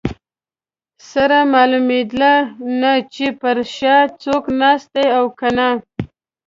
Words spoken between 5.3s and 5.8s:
که نه.